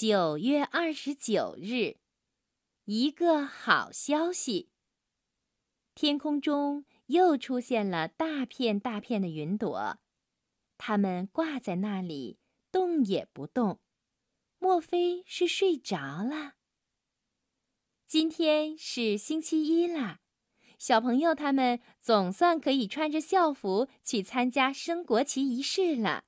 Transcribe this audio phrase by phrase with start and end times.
[0.00, 1.98] 九月二十九日，
[2.86, 4.70] 一个好消息。
[5.94, 9.98] 天空中又出现了大片大片的云朵，
[10.78, 12.38] 它们挂在那里，
[12.72, 13.78] 动也不动。
[14.58, 16.54] 莫非是睡着了？
[18.06, 20.20] 今天是星期一啦，
[20.78, 26.24] 小朋友他们总算可以穿着校服去参加升国旗仪式了。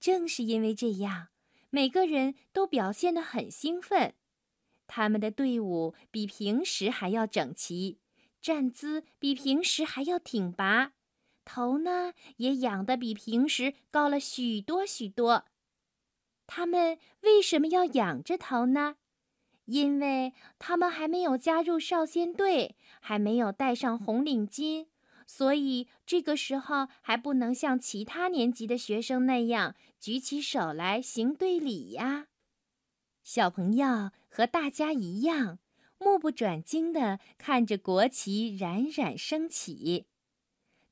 [0.00, 1.29] 正是因为这样。
[1.70, 4.14] 每个人都表现得很兴奋，
[4.86, 8.00] 他们的队伍比平时还要整齐，
[8.40, 10.92] 站姿比平时还要挺拔，
[11.44, 15.46] 头呢也仰得比平时高了许多许多。
[16.46, 18.96] 他们为什么要仰着头呢？
[19.66, 24.88] 因为他们还没有加入少先队，还没有戴上红领巾。
[25.32, 32.26] 所以这个时候还不能像其他年级的学生那样举起手来行队礼呀。
[33.22, 35.60] 小朋友和大家一样，
[35.98, 40.06] 目不转睛地看着国旗冉冉升起。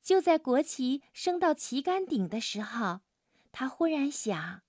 [0.01, 3.01] 就在国旗升到旗杆顶的时候，
[3.51, 4.61] 他忽然想：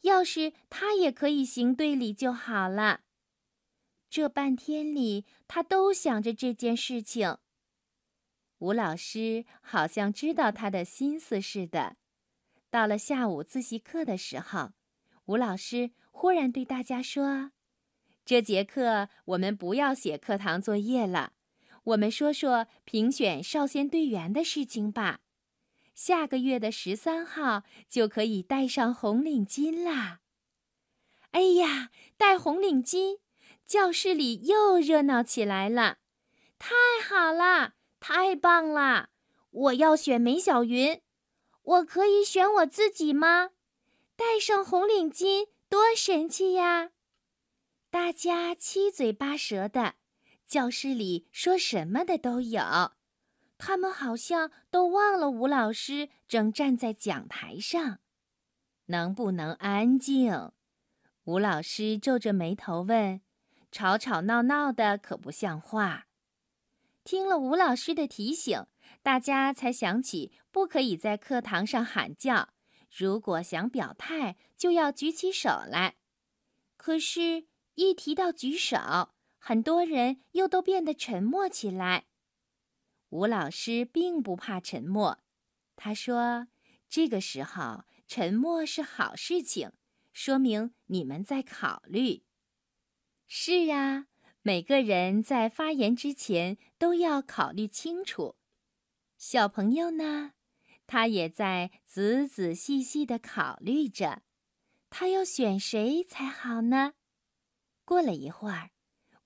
[0.00, 3.02] 要是他也可以行队礼就好了。
[4.10, 7.38] 这半天里，他都想着这件事情。
[8.62, 11.96] 吴老师好像知道他的心思似的。
[12.70, 14.70] 到了下午自习课的时候，
[15.24, 17.50] 吴老师忽然对大家说
[18.24, 21.32] ：“这节课我们不要写课堂作业了，
[21.82, 25.22] 我们说说评选少先队员的事情吧。
[25.92, 30.20] 下个月的十三号就可以戴上红领巾啦！”
[31.32, 33.18] 哎呀，戴红领巾，
[33.66, 35.98] 教室里又热闹起来了。
[36.60, 36.70] 太
[37.04, 37.74] 好了！
[38.02, 39.10] 太棒了！
[39.50, 41.00] 我要选梅小云，
[41.62, 43.50] 我可以选我自己吗？
[44.16, 46.90] 戴上红领巾多神气呀！
[47.90, 49.94] 大家七嘴八舌的，
[50.48, 52.60] 教室里说什么的都有。
[53.56, 58.00] 他们好像都忘了吴老师正站在讲台上。
[58.86, 60.50] 能不能安静？
[61.22, 63.20] 吴老师皱着眉头问
[63.70, 66.06] ：“吵吵闹闹的可不像话。”
[67.04, 68.66] 听了吴老师的提醒，
[69.02, 72.50] 大家才想起不可以在课堂上喊叫。
[72.90, 75.96] 如果想表态，就要举起手来。
[76.76, 82.06] 可是，一提到举手，很多人又都变得沉默起来。
[83.08, 85.18] 吴老师并不怕沉默，
[85.74, 86.48] 他说
[86.88, 89.72] ：“这个时候沉默是好事情，
[90.12, 92.24] 说明你们在考虑。”
[93.26, 94.06] 是啊。
[94.44, 98.34] 每个人在发言之前都要考虑清楚。
[99.16, 100.32] 小朋友呢，
[100.88, 104.22] 他也在仔仔细细的考虑着，
[104.90, 106.94] 他要选谁才好呢？
[107.84, 108.70] 过了一会儿，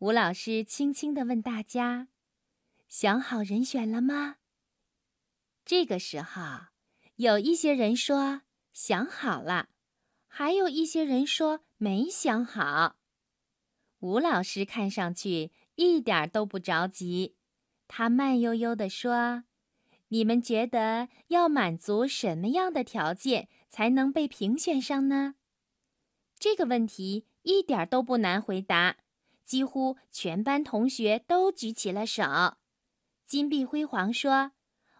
[0.00, 2.08] 吴老师轻轻的问大家
[2.86, 4.36] ：“想好人选了吗？”
[5.64, 6.42] 这个时候，
[7.14, 8.42] 有一些人说
[8.74, 9.70] 想好了，
[10.26, 12.98] 还有一些人说没想好。
[14.00, 17.34] 吴老师看上去一点都不着急，
[17.88, 19.44] 他慢悠悠地说
[20.08, 25.36] ：“你们觉得要满足什么样的条件才能被评选上呢？”
[26.38, 28.98] 这个问题一点都不难回答，
[29.44, 32.22] 几乎全班同学都举起了手。
[33.24, 34.52] 金碧辉煌说：“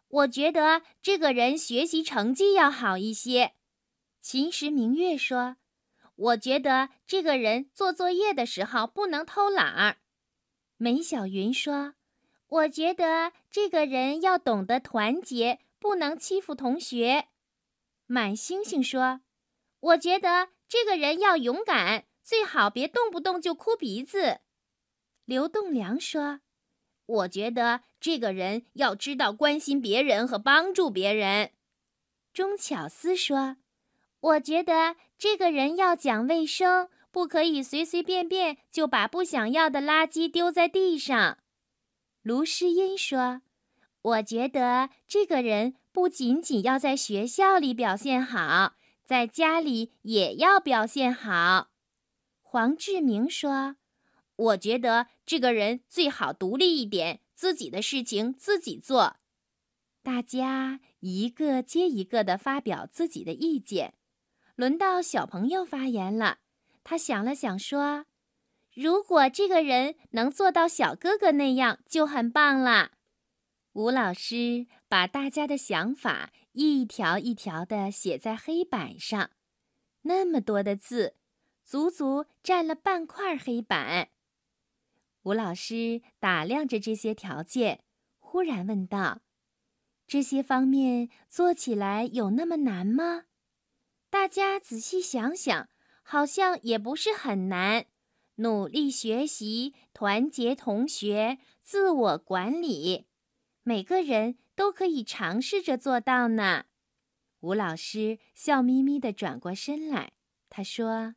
[0.09, 3.53] 我觉得这个人学习成绩要好一些。”
[4.21, 5.59] 秦时明月说。
[6.17, 9.99] 我觉得这个人做作业的时候不能偷懒儿。
[10.79, 11.95] 梅小云说
[12.49, 17.29] ：“我觉得这个人要懂得团结，不能欺负同学。”
[18.07, 19.21] 满星星说
[19.81, 24.41] ：“我觉得这个人要勇敢，最好别动不动就哭鼻子。”
[25.27, 26.41] 刘栋梁说
[27.05, 31.53] ：“我觉得这个人要知道关心别人和帮助别人。”
[32.33, 33.59] 钟巧思说。
[34.21, 41.39] 我觉得这个人要讲卫生，不可以随随便便就把不想要的垃圾丢在地上。
[42.23, 43.43] 卢诗音说
[44.03, 48.75] ：“我觉得这个人不仅仅要在学校里表现好，
[49.05, 51.69] 在家里也要表现好。”
[52.43, 53.77] 黄志明说
[54.37, 59.17] ：“我觉得这个人最好独立一点，自己的事情自己做。”
[60.03, 63.95] 大家一个接一个地发表自己的意见。
[64.57, 66.39] 轮到小朋友发言了，
[66.83, 68.07] 他想了想说
[68.73, 72.93] ：“如果这个人能做到小哥哥那样，就很棒了。”
[73.75, 79.31] 吴老师把大家的想法一条一条的写在黑板上，
[80.03, 81.17] 那么多的字，
[81.63, 84.09] 足足占了半块黑板。
[85.25, 87.85] 吴老师打量着这些条件，
[88.19, 89.21] 忽然问道
[90.09, 93.25] ：“这些方面做起来有那么难吗？”
[94.11, 95.69] 大家仔细想想，
[96.03, 97.87] 好像也不是很难。
[98.37, 103.07] 努力学习，团结同学，自我管理，
[103.63, 106.67] 每个人都可以尝试着做到呢。
[107.41, 110.13] 吴老师笑眯眯地转过身来，
[110.51, 111.15] 他说：“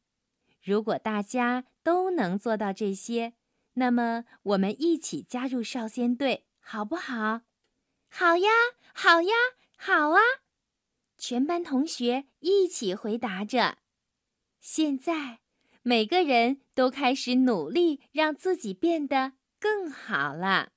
[0.64, 3.34] 如果大家都能做到这些，
[3.74, 7.42] 那么我们一起加入少先队，好不好
[8.10, 8.50] ？”“好呀，
[8.94, 9.34] 好呀，
[9.78, 10.20] 好啊！”
[11.30, 13.78] 全班同学一起回答着。
[14.60, 15.42] 现在。
[15.84, 20.72] 每个人都开始努力，让自己变得更好了。